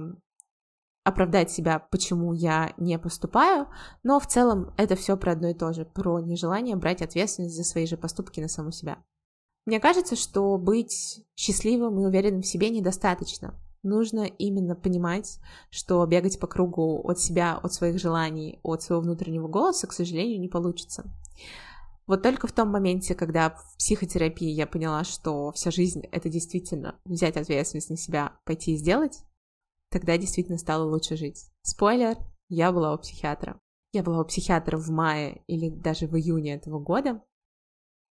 оправдать 1.03 1.51
себя, 1.51 1.79
почему 1.91 2.31
я 2.31 2.73
не 2.77 2.97
поступаю, 2.97 3.67
но 4.01 4.19
в 4.21 4.25
целом 4.25 4.73
это 4.77 4.95
все 4.95 5.17
про 5.17 5.33
одно 5.33 5.49
и 5.49 5.53
то 5.53 5.73
же, 5.73 5.83
про 5.83 6.21
нежелание 6.21 6.77
брать 6.77 7.01
ответственность 7.01 7.55
за 7.55 7.65
свои 7.65 7.85
же 7.85 7.97
поступки 7.97 8.39
на 8.39 8.47
саму 8.47 8.71
себя. 8.71 8.97
Мне 9.65 9.81
кажется, 9.81 10.15
что 10.15 10.57
быть 10.57 11.25
счастливым 11.35 11.99
и 11.99 12.05
уверенным 12.05 12.43
в 12.43 12.47
себе 12.47 12.69
недостаточно. 12.69 13.53
Нужно 13.83 14.21
именно 14.23 14.75
понимать, 14.75 15.39
что 15.69 16.05
бегать 16.05 16.39
по 16.39 16.47
кругу 16.47 17.01
от 17.07 17.19
себя, 17.19 17.57
от 17.57 17.73
своих 17.73 17.99
желаний, 17.99 18.59
от 18.63 18.81
своего 18.81 19.01
внутреннего 19.01 19.47
голоса, 19.47 19.85
к 19.85 19.93
сожалению, 19.93 20.39
не 20.39 20.47
получится. 20.47 21.03
Вот 22.09 22.23
только 22.23 22.47
в 22.47 22.51
том 22.51 22.69
моменте, 22.69 23.13
когда 23.13 23.51
в 23.51 23.77
психотерапии 23.77 24.49
я 24.49 24.65
поняла, 24.65 25.03
что 25.03 25.51
вся 25.51 25.69
жизнь— 25.69 26.01
это 26.11 26.27
действительно 26.27 26.99
взять 27.05 27.37
ответственность 27.37 27.91
на 27.91 27.97
себя, 27.97 28.39
пойти 28.45 28.73
и 28.73 28.77
сделать, 28.77 29.19
тогда 29.91 30.17
действительно 30.17 30.57
стало 30.57 30.89
лучше 30.89 31.17
жить. 31.17 31.51
Спойлер, 31.61 32.17
я 32.47 32.71
была 32.71 32.95
у 32.95 32.97
психиатра. 32.97 33.59
Я 33.91 34.01
была 34.01 34.21
у 34.21 34.25
психиатра 34.25 34.75
в 34.77 34.89
мае 34.89 35.43
или 35.45 35.69
даже 35.69 36.07
в 36.07 36.17
июне 36.17 36.55
этого 36.55 36.79
года. 36.79 37.21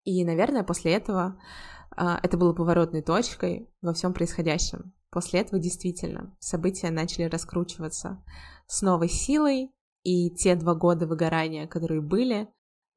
И, 0.05 0.25
наверное, 0.25 0.63
после 0.63 0.93
этого 0.93 1.43
а, 1.91 2.21
это 2.23 2.37
было 2.37 2.53
поворотной 2.53 3.03
точкой 3.03 3.69
во 3.83 3.95
всем 3.95 4.15
происходящем. 4.15 4.93
После 5.11 5.41
этого 5.41 5.61
действительно 5.61 6.37
события 6.39 6.91
начали 6.91 7.25
раскручиваться 7.25 8.23
с 8.69 8.81
новой 8.81 9.09
силой, 9.09 9.73
и 10.05 10.31
те 10.31 10.55
два 10.55 10.77
года 10.77 11.09
выгорания, 11.09 11.67
которые 11.67 12.01
были, 12.01 12.49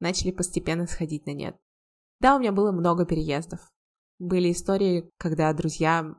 начали 0.02 0.32
постепенно 0.32 0.86
сходить 0.86 1.26
на 1.26 1.30
нет. 1.30 1.56
Да, 2.20 2.36
у 2.36 2.38
меня 2.38 2.52
было 2.52 2.72
много 2.72 3.06
переездов. 3.06 3.60
Были 4.18 4.52
истории, 4.52 5.10
когда 5.18 5.52
друзья 5.52 6.14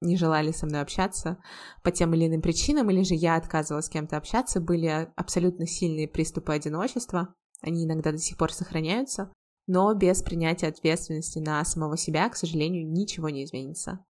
не 0.00 0.16
желали 0.16 0.52
со 0.52 0.66
мной 0.66 0.80
общаться 0.80 1.38
по 1.82 1.90
тем 1.90 2.14
или 2.14 2.26
иным 2.26 2.42
причинам, 2.42 2.90
или 2.90 3.02
же 3.02 3.14
я 3.14 3.36
отказывалась 3.36 3.86
с 3.86 3.90
кем-то 3.90 4.16
общаться, 4.16 4.60
были 4.60 5.12
абсолютно 5.16 5.66
сильные 5.66 6.08
приступы 6.08 6.52
одиночества, 6.52 7.34
они 7.60 7.84
иногда 7.84 8.12
до 8.12 8.18
сих 8.18 8.36
пор 8.36 8.52
сохраняются, 8.52 9.32
но 9.66 9.92
без 9.94 10.22
принятия 10.22 10.66
ответственности 10.68 11.38
на 11.38 11.64
самого 11.64 11.96
себя, 11.96 12.28
к 12.28 12.36
сожалению, 12.36 12.90
ничего 12.90 13.30
не 13.30 13.44
изменится. 13.44 14.04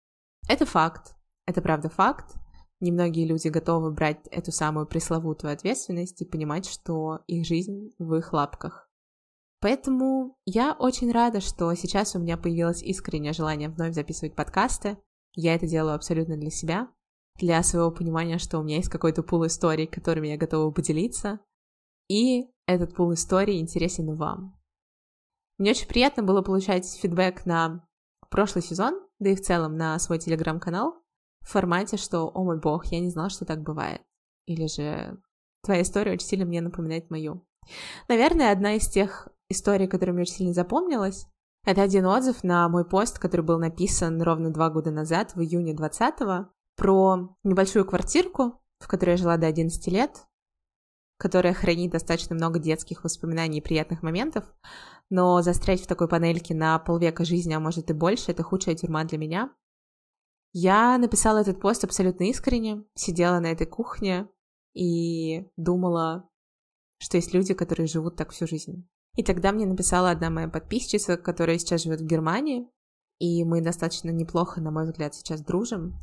Это 0.47 0.65
факт, 0.65 1.15
это 1.45 1.61
правда 1.61 1.89
факт. 1.89 2.35
Немногие 2.79 3.27
люди 3.27 3.47
готовы 3.49 3.91
брать 3.91 4.25
эту 4.31 4.51
самую 4.51 4.87
пресловутую 4.87 5.53
ответственность 5.53 6.21
и 6.21 6.25
понимать, 6.25 6.65
что 6.65 7.19
их 7.27 7.45
жизнь 7.45 7.93
в 7.99 8.15
их 8.15 8.33
лапках. 8.33 8.90
Поэтому 9.61 10.39
я 10.45 10.73
очень 10.73 11.11
рада, 11.11 11.39
что 11.39 11.73
сейчас 11.75 12.15
у 12.15 12.19
меня 12.19 12.35
появилось 12.35 12.81
искреннее 12.81 13.31
желание 13.31 13.69
вновь 13.69 13.93
записывать 13.93 14.35
подкасты. 14.35 14.97
Я 15.33 15.53
это 15.53 15.67
делаю 15.67 15.93
абсолютно 15.93 16.35
для 16.35 16.49
себя, 16.49 16.89
для 17.35 17.61
своего 17.61 17.91
понимания, 17.91 18.39
что 18.39 18.57
у 18.57 18.63
меня 18.63 18.77
есть 18.77 18.89
какой-то 18.89 19.21
пул 19.21 19.45
историй, 19.45 19.85
которыми 19.85 20.29
я 20.29 20.37
готова 20.37 20.71
поделиться. 20.71 21.39
И 22.09 22.49
этот 22.65 22.95
пул 22.95 23.13
историй 23.13 23.59
интересен 23.59 24.15
вам. 24.15 24.59
Мне 25.59 25.71
очень 25.71 25.87
приятно 25.87 26.23
было 26.23 26.41
получать 26.41 26.87
фидбэк 26.87 27.45
на 27.45 27.87
прошлый 28.31 28.63
сезон, 28.63 28.99
да 29.19 29.29
и 29.29 29.35
в 29.35 29.41
целом 29.41 29.77
на 29.77 29.99
свой 29.99 30.17
телеграм-канал 30.17 30.95
в 31.41 31.49
формате, 31.49 31.97
что 31.97 32.31
«О 32.33 32.43
мой 32.43 32.59
бог, 32.59 32.87
я 32.87 32.99
не 32.99 33.11
знала, 33.11 33.29
что 33.29 33.45
так 33.45 33.61
бывает». 33.61 34.01
Или 34.47 34.65
же 34.65 35.21
«Твоя 35.63 35.83
история 35.83 36.13
очень 36.13 36.25
сильно 36.25 36.45
мне 36.45 36.61
напоминает 36.61 37.11
мою». 37.11 37.45
Наверное, 38.07 38.51
одна 38.51 38.73
из 38.73 38.89
тех 38.89 39.27
история, 39.51 39.87
которая 39.87 40.13
мне 40.13 40.23
очень 40.23 40.35
сильно 40.35 40.53
запомнилась, 40.53 41.27
это 41.63 41.83
один 41.83 42.05
отзыв 42.05 42.43
на 42.43 42.67
мой 42.69 42.85
пост, 42.85 43.19
который 43.19 43.45
был 43.45 43.59
написан 43.59 44.21
ровно 44.21 44.51
два 44.51 44.69
года 44.69 44.91
назад, 44.91 45.35
в 45.35 45.41
июне 45.41 45.73
20-го, 45.73 46.51
про 46.75 47.35
небольшую 47.43 47.85
квартирку, 47.85 48.61
в 48.79 48.87
которой 48.87 49.11
я 49.11 49.17
жила 49.17 49.37
до 49.37 49.47
11 49.47 49.87
лет, 49.87 50.25
которая 51.17 51.53
хранит 51.53 51.91
достаточно 51.91 52.35
много 52.35 52.57
детских 52.57 53.03
воспоминаний 53.03 53.59
и 53.59 53.61
приятных 53.61 54.01
моментов, 54.01 54.45
но 55.11 55.41
застрять 55.43 55.81
в 55.81 55.87
такой 55.87 56.07
панельке 56.07 56.55
на 56.55 56.79
полвека 56.79 57.25
жизни, 57.25 57.53
а 57.53 57.59
может 57.59 57.91
и 57.91 57.93
больше, 57.93 58.31
это 58.31 58.41
худшая 58.41 58.75
тюрьма 58.75 59.03
для 59.03 59.19
меня. 59.19 59.53
Я 60.53 60.97
написала 60.97 61.39
этот 61.39 61.61
пост 61.61 61.83
абсолютно 61.83 62.23
искренне, 62.23 62.83
сидела 62.95 63.39
на 63.39 63.51
этой 63.51 63.67
кухне 63.67 64.27
и 64.73 65.47
думала, 65.57 66.27
что 66.97 67.17
есть 67.17 67.33
люди, 67.33 67.53
которые 67.53 67.87
живут 67.87 68.15
так 68.15 68.31
всю 68.31 68.47
жизнь. 68.47 68.87
И 69.15 69.23
тогда 69.23 69.51
мне 69.51 69.65
написала 69.65 70.11
одна 70.11 70.29
моя 70.29 70.47
подписчица, 70.47 71.17
которая 71.17 71.57
сейчас 71.57 71.83
живет 71.83 72.01
в 72.01 72.05
Германии, 72.05 72.67
и 73.19 73.43
мы 73.43 73.61
достаточно 73.61 74.09
неплохо, 74.09 74.61
на 74.61 74.71
мой 74.71 74.85
взгляд, 74.85 75.13
сейчас 75.13 75.41
дружим, 75.41 75.99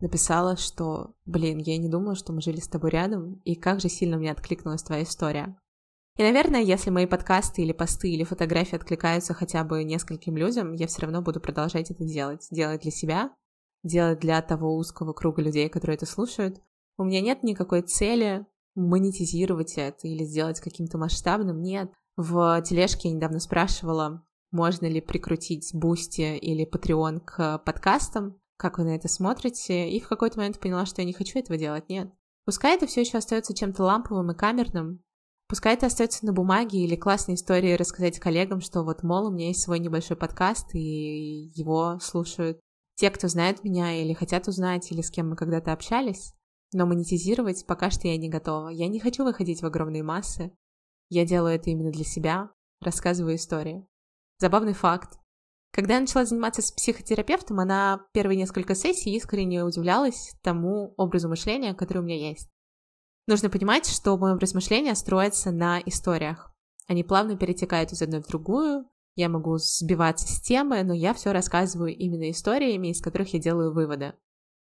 написала, 0.00 0.56
что, 0.56 1.14
блин, 1.24 1.58
я 1.58 1.78
не 1.78 1.88
думала, 1.88 2.14
что 2.14 2.32
мы 2.32 2.40
жили 2.40 2.60
с 2.60 2.68
тобой 2.68 2.90
рядом, 2.90 3.40
и 3.44 3.54
как 3.54 3.80
же 3.80 3.88
сильно 3.88 4.18
мне 4.18 4.30
откликнулась 4.30 4.82
твоя 4.82 5.04
история. 5.04 5.56
И, 6.18 6.22
наверное, 6.22 6.60
если 6.60 6.90
мои 6.90 7.06
подкасты 7.06 7.62
или 7.62 7.72
посты 7.72 8.10
или 8.10 8.24
фотографии 8.24 8.76
откликаются 8.76 9.32
хотя 9.32 9.64
бы 9.64 9.82
нескольким 9.82 10.36
людям, 10.36 10.74
я 10.74 10.86
все 10.86 11.02
равно 11.02 11.22
буду 11.22 11.40
продолжать 11.40 11.90
это 11.90 12.04
делать. 12.04 12.46
Делать 12.50 12.82
для 12.82 12.90
себя, 12.90 13.34
делать 13.82 14.20
для 14.20 14.42
того 14.42 14.76
узкого 14.76 15.14
круга 15.14 15.40
людей, 15.40 15.70
которые 15.70 15.96
это 15.96 16.04
слушают. 16.04 16.60
У 16.98 17.04
меня 17.04 17.22
нет 17.22 17.42
никакой 17.42 17.80
цели 17.80 18.44
монетизировать 18.74 19.74
это 19.78 20.06
или 20.06 20.24
сделать 20.24 20.60
каким-то 20.60 20.98
масштабным. 20.98 21.62
Нет. 21.62 21.90
В 22.16 22.62
тележке 22.62 23.08
я 23.08 23.14
недавно 23.14 23.40
спрашивала, 23.40 24.24
можно 24.50 24.86
ли 24.86 25.00
прикрутить 25.00 25.70
Boosty 25.72 26.36
или 26.36 26.68
Patreon 26.70 27.20
к 27.20 27.58
подкастам, 27.58 28.38
как 28.56 28.78
вы 28.78 28.84
на 28.84 28.96
это 28.96 29.08
смотрите, 29.08 29.88
и 29.88 29.98
в 29.98 30.08
какой-то 30.08 30.38
момент 30.38 30.60
поняла, 30.60 30.86
что 30.86 31.00
я 31.00 31.06
не 31.06 31.14
хочу 31.14 31.38
этого 31.38 31.58
делать, 31.58 31.88
нет. 31.88 32.12
Пускай 32.44 32.76
это 32.76 32.86
все 32.86 33.00
еще 33.00 33.18
остается 33.18 33.54
чем-то 33.54 33.82
ламповым 33.82 34.30
и 34.32 34.36
камерным, 34.36 35.02
пускай 35.48 35.74
это 35.74 35.86
остается 35.86 36.26
на 36.26 36.32
бумаге 36.32 36.80
или 36.80 36.96
классной 36.96 37.34
истории 37.34 37.74
рассказать 37.74 38.18
коллегам, 38.18 38.60
что 38.60 38.82
вот, 38.82 39.02
мол, 39.02 39.26
у 39.26 39.30
меня 39.30 39.48
есть 39.48 39.62
свой 39.62 39.78
небольшой 39.78 40.16
подкаст, 40.16 40.74
и 40.74 41.50
его 41.54 41.98
слушают 42.00 42.60
те, 42.94 43.10
кто 43.10 43.28
знает 43.28 43.64
меня 43.64 44.00
или 44.00 44.12
хотят 44.12 44.48
узнать, 44.48 44.90
или 44.92 45.00
с 45.00 45.10
кем 45.10 45.30
мы 45.30 45.36
когда-то 45.36 45.72
общались. 45.72 46.34
Но 46.74 46.86
монетизировать 46.86 47.66
пока 47.66 47.90
что 47.90 48.08
я 48.08 48.16
не 48.16 48.28
готова. 48.28 48.68
Я 48.68 48.88
не 48.88 48.98
хочу 48.98 49.24
выходить 49.24 49.62
в 49.62 49.66
огромные 49.66 50.02
массы. 50.02 50.52
Я 51.14 51.26
делаю 51.26 51.56
это 51.56 51.68
именно 51.68 51.90
для 51.90 52.04
себя, 52.04 52.48
рассказываю 52.80 53.36
истории. 53.36 53.86
Забавный 54.38 54.72
факт. 54.72 55.18
Когда 55.70 55.96
я 55.96 56.00
начала 56.00 56.24
заниматься 56.24 56.62
с 56.62 56.72
психотерапевтом, 56.72 57.60
она 57.60 58.06
первые 58.14 58.38
несколько 58.38 58.74
сессий 58.74 59.14
искренне 59.14 59.62
удивлялась 59.62 60.34
тому 60.42 60.94
образу 60.96 61.28
мышления, 61.28 61.74
который 61.74 61.98
у 61.98 62.02
меня 62.02 62.30
есть. 62.30 62.48
Нужно 63.26 63.50
понимать, 63.50 63.86
что 63.86 64.16
мой 64.16 64.32
образ 64.32 64.54
мышления 64.54 64.94
строится 64.94 65.50
на 65.50 65.80
историях. 65.80 66.50
Они 66.88 67.04
плавно 67.04 67.36
перетекают 67.36 67.92
из 67.92 68.00
одной 68.00 68.22
в 68.22 68.28
другую, 68.28 68.88
я 69.14 69.28
могу 69.28 69.58
сбиваться 69.58 70.26
с 70.26 70.40
темы, 70.40 70.82
но 70.82 70.94
я 70.94 71.12
все 71.12 71.32
рассказываю 71.32 71.94
именно 71.94 72.30
историями, 72.30 72.88
из 72.88 73.02
которых 73.02 73.34
я 73.34 73.38
делаю 73.38 73.74
выводы. 73.74 74.14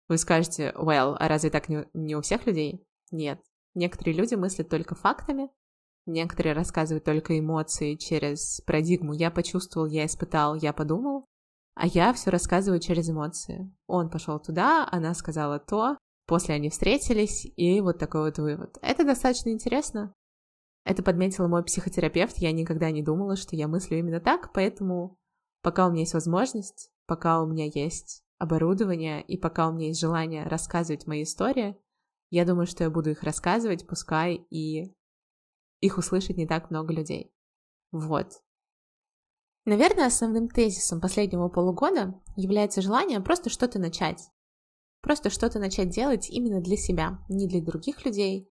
Вы 0.07 0.17
скажете, 0.17 0.73
well, 0.75 1.15
а 1.19 1.27
разве 1.27 1.51
так 1.51 1.69
не, 1.69 1.85
не 1.93 2.15
у 2.15 2.21
всех 2.21 2.47
людей? 2.47 2.83
Нет. 3.11 3.39
Некоторые 3.75 4.15
люди 4.15 4.33
мыслят 4.33 4.69
только 4.69 4.95
фактами, 4.95 5.51
Некоторые 6.05 6.53
рассказывают 6.53 7.03
только 7.03 7.37
эмоции 7.37 7.95
через 7.95 8.61
парадигму 8.65 9.13
«я 9.13 9.29
почувствовал, 9.29 9.87
я 9.87 10.05
испытал, 10.05 10.55
я 10.55 10.73
подумал», 10.73 11.25
а 11.75 11.87
я 11.87 12.11
все 12.13 12.31
рассказываю 12.31 12.79
через 12.79 13.09
эмоции. 13.09 13.71
Он 13.87 14.09
пошел 14.09 14.39
туда, 14.39 14.87
она 14.91 15.13
сказала 15.13 15.59
то, 15.59 15.97
после 16.27 16.55
они 16.55 16.69
встретились, 16.69 17.45
и 17.55 17.81
вот 17.81 17.97
такой 17.97 18.21
вот 18.25 18.37
вывод. 18.39 18.77
Это 18.81 19.03
достаточно 19.03 19.49
интересно. 19.49 20.13
Это 20.83 21.03
подметил 21.03 21.47
мой 21.47 21.63
психотерапевт, 21.63 22.37
я 22.39 22.51
никогда 22.51 22.89
не 22.89 23.03
думала, 23.03 23.35
что 23.35 23.55
я 23.55 23.67
мыслю 23.67 23.99
именно 23.99 24.19
так, 24.19 24.51
поэтому 24.53 25.17
пока 25.61 25.87
у 25.87 25.91
меня 25.91 26.01
есть 26.01 26.15
возможность, 26.15 26.89
пока 27.05 27.41
у 27.41 27.45
меня 27.45 27.69
есть 27.73 28.23
оборудование 28.39 29.21
и 29.21 29.37
пока 29.37 29.69
у 29.69 29.73
меня 29.73 29.87
есть 29.87 29.99
желание 29.99 30.47
рассказывать 30.47 31.05
мои 31.05 31.23
истории, 31.23 31.77
я 32.31 32.45
думаю, 32.45 32.65
что 32.65 32.83
я 32.83 32.89
буду 32.89 33.11
их 33.11 33.21
рассказывать, 33.21 33.85
пускай 33.85 34.35
и 34.49 34.95
их 35.81 35.97
услышит 35.97 36.37
не 36.37 36.47
так 36.47 36.71
много 36.71 36.93
людей. 36.93 37.33
Вот. 37.91 38.41
Наверное, 39.65 40.07
основным 40.07 40.47
тезисом 40.47 41.01
последнего 41.01 41.49
полугода 41.49 42.19
является 42.35 42.81
желание 42.81 43.19
просто 43.19 43.49
что-то 43.49 43.77
начать. 43.77 44.29
Просто 45.01 45.29
что-то 45.29 45.59
начать 45.59 45.89
делать 45.89 46.29
именно 46.29 46.61
для 46.61 46.77
себя, 46.77 47.19
не 47.29 47.47
для 47.47 47.61
других 47.61 48.05
людей, 48.05 48.49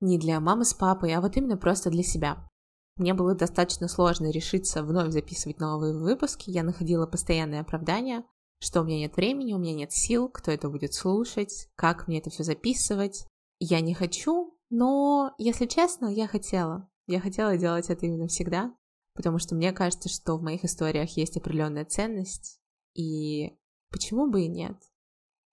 не 0.00 0.18
для 0.18 0.40
мамы 0.40 0.64
с 0.64 0.74
папой, 0.74 1.12
а 1.12 1.20
вот 1.20 1.36
именно 1.36 1.56
просто 1.56 1.90
для 1.90 2.02
себя. 2.02 2.48
Мне 2.96 3.14
было 3.14 3.34
достаточно 3.34 3.86
сложно 3.86 4.30
решиться 4.30 4.82
вновь 4.82 5.12
записывать 5.12 5.60
новые 5.60 5.96
выпуски, 5.96 6.50
я 6.50 6.64
находила 6.64 7.06
постоянные 7.06 7.60
оправдания, 7.60 8.24
что 8.60 8.80
у 8.80 8.84
меня 8.84 8.98
нет 8.98 9.16
времени, 9.16 9.52
у 9.52 9.58
меня 9.58 9.74
нет 9.74 9.92
сил, 9.92 10.28
кто 10.28 10.50
это 10.50 10.68
будет 10.68 10.94
слушать, 10.94 11.68
как 11.76 12.08
мне 12.08 12.18
это 12.18 12.30
все 12.30 12.42
записывать. 12.42 13.24
Я 13.60 13.80
не 13.80 13.94
хочу, 13.94 14.57
но, 14.70 15.34
если 15.38 15.66
честно, 15.66 16.06
я 16.06 16.26
хотела. 16.26 16.90
Я 17.06 17.20
хотела 17.20 17.56
делать 17.56 17.88
это 17.88 18.06
именно 18.06 18.26
всегда, 18.26 18.74
потому 19.14 19.38
что 19.38 19.54
мне 19.54 19.72
кажется, 19.72 20.08
что 20.08 20.36
в 20.36 20.42
моих 20.42 20.64
историях 20.64 21.16
есть 21.16 21.36
определенная 21.36 21.84
ценность, 21.84 22.60
и 22.94 23.56
почему 23.90 24.30
бы 24.30 24.42
и 24.42 24.48
нет? 24.48 24.76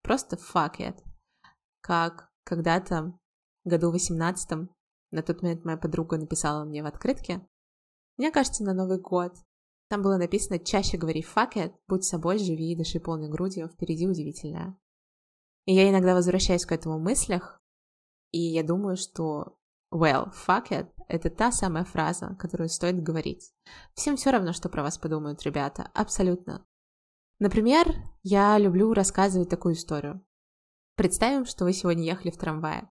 Просто 0.01 0.35
fuck 0.35 0.77
it. 0.79 1.01
Как 1.81 2.29
когда-то 2.43 3.17
году 3.63 3.91
18 3.91 4.69
на 5.11 5.23
тот 5.23 5.41
момент 5.41 5.63
моя 5.63 5.77
подруга 5.77 6.17
написала 6.17 6.65
мне 6.65 6.83
в 6.83 6.85
открытке, 6.85 7.47
мне 8.17 8.31
кажется, 8.31 8.63
на 8.63 8.73
Новый 8.73 8.99
год. 8.99 9.33
Там 9.89 10.01
было 10.01 10.17
написано 10.17 10.59
«Чаще 10.59 10.97
говори 10.97 11.21
fuck 11.21 11.53
it, 11.55 11.73
будь 11.87 12.03
собой, 12.03 12.37
живи 12.37 12.71
и 12.71 12.75
дыши 12.75 12.99
полной 12.99 13.29
грудью, 13.29 13.69
впереди 13.69 14.07
удивительное». 14.07 14.77
И 15.65 15.73
я 15.73 15.89
иногда 15.89 16.15
возвращаюсь 16.15 16.65
к 16.65 16.71
этому 16.71 16.97
в 16.97 17.01
мыслях, 17.01 17.61
и 18.35 18.39
я 18.39 18.63
думаю, 18.63 18.97
что 18.97 19.57
well, 19.93 20.29
fuck 20.45 20.67
it— 20.69 20.89
это 21.07 21.29
та 21.29 21.53
самая 21.53 21.85
фраза, 21.85 22.35
которую 22.37 22.67
стоит 22.67 23.01
говорить. 23.01 23.53
Всем 23.93 24.17
все 24.17 24.31
равно, 24.31 24.51
что 24.51 24.67
про 24.67 24.83
вас 24.83 24.97
подумают 24.97 25.43
ребята, 25.43 25.89
абсолютно. 25.93 26.65
Например, 27.39 27.95
я 28.23 28.57
люблю 28.57 28.91
рассказывать 28.91 29.47
такую 29.47 29.75
историю. 29.75 30.21
Представим, 30.97 31.45
что 31.45 31.63
вы 31.63 31.71
сегодня 31.71 32.03
ехали 32.03 32.29
в 32.29 32.37
трамвае. 32.37 32.89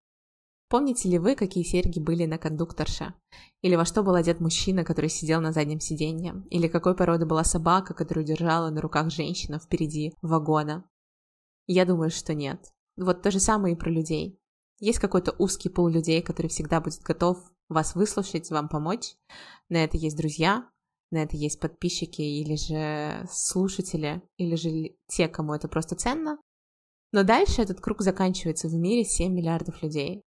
Помните 0.71 1.11
ли 1.11 1.19
вы, 1.19 1.35
какие 1.35 1.63
серьги 1.63 2.01
были 2.01 2.25
на 2.25 2.39
кондукторше? 2.39 3.13
Или 3.61 3.77
во 3.77 3.85
что 3.85 4.03
был 4.03 4.15
одет 4.15 4.41
мужчина, 4.41 4.83
который 4.83 5.11
сидел 5.11 5.43
на 5.43 5.53
заднем 5.53 5.79
сиденье? 5.79 6.43
Или 6.49 6.69
какой 6.69 6.97
породы 6.97 7.27
была 7.27 7.45
собака, 7.45 7.93
которую 7.93 8.25
держала 8.25 8.71
на 8.71 8.81
руках 8.81 9.11
женщина 9.11 9.59
впереди 9.59 10.15
вагона? 10.23 10.89
Я 11.67 11.85
думаю, 11.85 12.11
что 12.11 12.33
нет. 12.33 12.73
Вот 12.97 13.21
то 13.21 13.31
же 13.31 13.41
самое 13.41 13.75
и 13.75 13.79
про 13.79 13.91
людей. 13.91 14.41
Есть 14.81 14.99
какой-то 14.99 15.35
узкий 15.39 15.69
пул 15.69 15.89
людей, 15.89 16.23
который 16.23 16.49
всегда 16.49 16.81
будет 16.81 17.01
готов 17.03 17.39
вас 17.69 17.95
выслушать, 17.95 18.51
вам 18.51 18.69
помочь. 18.69 19.17
На 19.69 19.85
это 19.85 19.97
есть 19.97 20.17
друзья, 20.17 20.69
на 21.11 21.23
это 21.23 21.37
есть 21.37 21.61
подписчики 21.61 22.23
или 22.23 22.57
же 22.57 23.27
слушатели, 23.31 24.23
или 24.37 24.57
же 24.57 24.97
те, 25.07 25.29
кому 25.29 25.55
это 25.55 25.69
просто 25.69 25.95
ценно. 25.95 26.39
Но 27.13 27.23
дальше 27.23 27.63
этот 27.63 27.81
круг 27.81 28.03
заканчивается 28.03 28.69
в 28.69 28.75
мире 28.75 29.05
7 29.05 29.33
миллиардов 29.33 29.83
людей. 29.83 30.23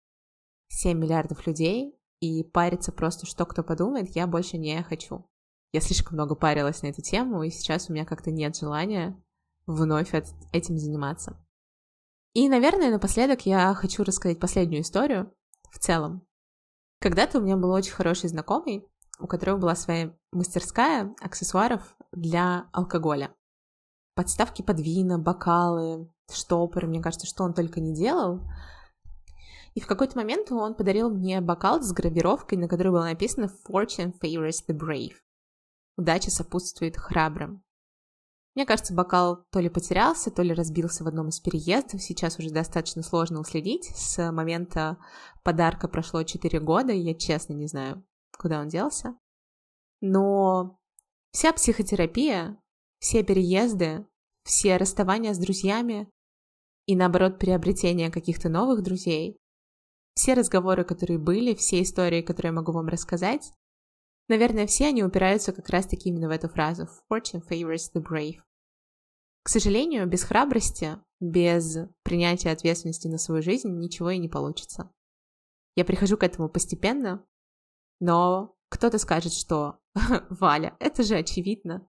7 0.69 0.97
миллиардов 0.97 1.45
людей, 1.45 1.97
и 2.19 2.43
париться 2.43 2.91
просто, 2.91 3.25
что 3.25 3.45
кто 3.45 3.63
подумает, 3.63 4.15
я 4.15 4.27
больше 4.27 4.57
не 4.57 4.81
хочу. 4.83 5.25
Я 5.73 5.81
слишком 5.81 6.15
много 6.15 6.35
парилась 6.35 6.81
на 6.81 6.87
эту 6.87 7.01
тему, 7.01 7.43
и 7.43 7.49
сейчас 7.49 7.89
у 7.89 7.93
меня 7.93 8.05
как-то 8.05 8.31
нет 8.31 8.55
желания 8.55 9.21
вновь 9.65 10.13
этим 10.53 10.77
заниматься. 10.77 11.37
И, 12.33 12.49
наверное, 12.49 12.91
напоследок 12.91 13.45
я 13.45 13.73
хочу 13.73 14.03
рассказать 14.03 14.39
последнюю 14.39 14.81
историю 14.81 15.33
в 15.71 15.79
целом. 15.79 16.25
Когда-то 16.99 17.39
у 17.39 17.41
меня 17.41 17.57
был 17.57 17.71
очень 17.71 17.93
хороший 17.93 18.29
знакомый, 18.29 18.87
у 19.19 19.27
которого 19.27 19.57
была 19.57 19.75
своя 19.75 20.15
мастерская 20.31 21.15
аксессуаров 21.21 21.95
для 22.11 22.69
алкоголя. 22.71 23.33
Подставки 24.15 24.61
под 24.61 24.79
вина, 24.79 25.19
бокалы, 25.19 26.11
штопоры, 26.31 26.87
мне 26.87 27.01
кажется, 27.01 27.27
что 27.27 27.43
он 27.43 27.53
только 27.53 27.79
не 27.79 27.93
делал. 27.93 28.41
И 29.75 29.79
в 29.79 29.85
какой-то 29.85 30.17
момент 30.17 30.51
он 30.51 30.73
подарил 30.73 31.09
мне 31.11 31.39
бокал 31.39 31.81
с 31.81 31.91
гравировкой, 31.91 32.57
на 32.57 32.67
которой 32.67 32.89
было 32.89 33.03
написано 33.03 33.51
«Fortune 33.67 34.13
favors 34.19 34.63
the 34.67 34.75
brave». 34.75 35.13
Удача 35.97 36.31
сопутствует 36.31 36.97
храбрым. 36.97 37.63
Мне 38.57 38.65
кажется, 38.65 38.95
бокал 38.95 39.45
то 39.51 39.59
ли 39.59 39.69
потерялся, 39.69 40.31
то 40.31 40.41
ли 40.41 40.51
разбился 40.51 41.03
в 41.03 41.07
одном 41.07 41.27
из 41.27 41.39
переездов. 41.39 42.01
Сейчас 42.01 42.39
уже 42.39 42.49
достаточно 42.49 43.03
сложно 43.03 43.39
уследить. 43.39 43.85
С 43.95 44.31
момента 44.31 44.97
подарка 45.43 45.87
прошло 45.87 46.23
4 46.23 46.59
года, 46.59 46.91
и 46.91 46.97
я 46.97 47.13
честно 47.13 47.53
не 47.53 47.67
знаю, 47.67 48.03
куда 48.35 48.59
он 48.59 48.67
делся. 48.67 49.15
Но 50.01 50.79
вся 51.31 51.53
психотерапия, 51.53 52.59
все 52.97 53.21
переезды, 53.21 54.07
все 54.43 54.77
расставания 54.77 55.35
с 55.35 55.37
друзьями 55.37 56.09
и, 56.87 56.95
наоборот, 56.95 57.37
приобретение 57.37 58.09
каких-то 58.09 58.49
новых 58.49 58.81
друзей, 58.81 59.37
все 60.15 60.33
разговоры, 60.33 60.83
которые 60.83 61.19
были, 61.19 61.53
все 61.53 61.83
истории, 61.83 62.23
которые 62.23 62.49
я 62.49 62.55
могу 62.55 62.71
вам 62.71 62.87
рассказать, 62.87 63.53
наверное, 64.29 64.65
все 64.65 64.87
они 64.87 65.03
упираются 65.03 65.53
как 65.53 65.69
раз-таки 65.69 66.09
именно 66.09 66.27
в 66.27 66.31
эту 66.31 66.49
фразу 66.49 66.89
«Fortune 67.07 67.47
favors 67.47 67.91
the 67.93 68.01
brave». 68.01 68.46
К 69.47 69.49
сожалению, 69.49 70.05
без 70.07 70.25
храбрости, 70.25 70.97
без 71.21 71.77
принятия 72.03 72.51
ответственности 72.51 73.07
на 73.07 73.17
свою 73.17 73.41
жизнь 73.41 73.69
ничего 73.69 74.09
и 74.09 74.17
не 74.17 74.27
получится. 74.27 74.91
Я 75.77 75.85
прихожу 75.85 76.17
к 76.17 76.23
этому 76.23 76.49
постепенно, 76.49 77.25
но 78.01 78.57
кто-то 78.67 78.97
скажет, 78.97 79.31
что 79.31 79.79
«Валя, 80.29 80.75
это 80.81 81.01
же 81.03 81.15
очевидно». 81.15 81.87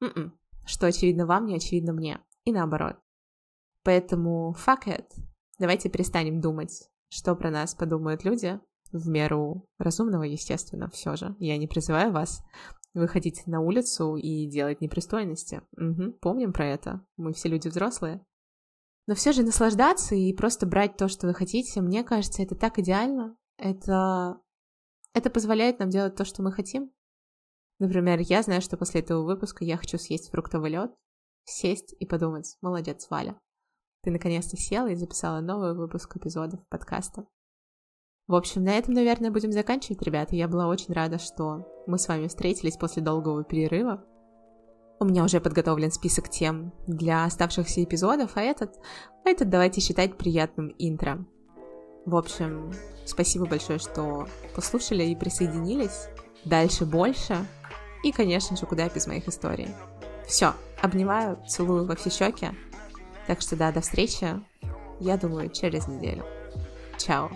м 0.00 0.12
м-м, 0.14 0.38
что 0.64 0.86
очевидно 0.86 1.26
вам, 1.26 1.46
не 1.46 1.56
очевидно 1.56 1.92
мне. 1.92 2.20
И 2.44 2.52
наоборот. 2.52 2.94
Поэтому 3.82 4.54
fuck 4.56 4.84
it. 4.86 5.06
Давайте 5.58 5.88
перестанем 5.88 6.40
думать 6.40 6.88
что 7.08 7.34
про 7.34 7.50
нас 7.50 7.74
подумают 7.74 8.24
люди, 8.24 8.60
в 8.92 9.08
меру 9.08 9.68
разумного, 9.78 10.22
естественно, 10.22 10.88
все 10.90 11.16
же. 11.16 11.34
Я 11.38 11.56
не 11.56 11.66
призываю 11.66 12.12
вас 12.12 12.42
выходить 13.00 13.46
на 13.46 13.60
улицу 13.60 14.16
и 14.16 14.46
делать 14.46 14.80
непристойности. 14.80 15.62
Угу, 15.76 16.18
помним 16.20 16.52
про 16.52 16.66
это. 16.66 17.04
Мы 17.16 17.32
все 17.32 17.48
люди 17.48 17.68
взрослые. 17.68 18.24
Но 19.06 19.14
все 19.14 19.32
же 19.32 19.42
наслаждаться 19.42 20.14
и 20.14 20.32
просто 20.32 20.66
брать 20.66 20.96
то, 20.96 21.08
что 21.08 21.26
вы 21.26 21.34
хотите, 21.34 21.80
мне 21.80 22.02
кажется, 22.02 22.42
это 22.42 22.56
так 22.56 22.78
идеально. 22.78 23.36
Это, 23.58 24.40
это 25.14 25.30
позволяет 25.30 25.78
нам 25.78 25.90
делать 25.90 26.16
то, 26.16 26.24
что 26.24 26.42
мы 26.42 26.52
хотим. 26.52 26.90
Например, 27.78 28.18
я 28.20 28.42
знаю, 28.42 28.62
что 28.62 28.76
после 28.76 29.00
этого 29.00 29.22
выпуска 29.22 29.64
я 29.64 29.76
хочу 29.76 29.98
съесть 29.98 30.30
фруктовый 30.30 30.70
лед, 30.70 30.90
сесть 31.44 31.94
и 32.00 32.06
подумать, 32.06 32.56
молодец, 32.60 33.06
Валя 33.10 33.38
ты 34.06 34.12
наконец-то 34.12 34.56
села 34.56 34.86
и 34.86 34.94
записала 34.94 35.40
новый 35.40 35.74
выпуск 35.74 36.16
эпизодов 36.16 36.64
подкаста. 36.68 37.26
В 38.28 38.34
общем, 38.34 38.64
на 38.64 38.76
этом, 38.76 38.94
наверное, 38.94 39.30
будем 39.30 39.52
заканчивать, 39.52 40.02
ребята. 40.02 40.34
Я 40.34 40.48
была 40.48 40.66
очень 40.66 40.92
рада, 40.92 41.18
что 41.18 41.64
мы 41.86 41.98
с 41.98 42.08
вами 42.08 42.26
встретились 42.26 42.76
после 42.76 43.02
долгого 43.02 43.44
перерыва. 43.44 44.02
У 44.98 45.04
меня 45.04 45.24
уже 45.24 45.40
подготовлен 45.40 45.92
список 45.92 46.28
тем 46.28 46.72
для 46.86 47.24
оставшихся 47.24 47.84
эпизодов, 47.84 48.32
а 48.34 48.40
этот, 48.40 48.74
а 49.24 49.28
этот 49.28 49.48
давайте 49.48 49.80
считать 49.80 50.16
приятным 50.16 50.74
интро. 50.78 51.24
В 52.04 52.16
общем, 52.16 52.72
спасибо 53.04 53.46
большое, 53.46 53.78
что 53.78 54.26
послушали 54.54 55.04
и 55.04 55.16
присоединились. 55.16 56.08
Дальше 56.44 56.84
больше. 56.84 57.46
И, 58.02 58.10
конечно 58.10 58.56
же, 58.56 58.66
куда 58.66 58.88
без 58.88 59.06
моих 59.06 59.28
историй. 59.28 59.68
Все, 60.26 60.54
обнимаю, 60.80 61.38
целую 61.46 61.86
во 61.86 61.94
все 61.94 62.10
щеки. 62.10 62.48
Так 63.26 63.40
что 63.40 63.54
да, 63.56 63.70
до 63.70 63.80
встречи, 63.80 64.26
я 64.98 65.16
думаю, 65.16 65.50
через 65.50 65.86
неделю. 65.86 66.24
Чао. 66.98 67.30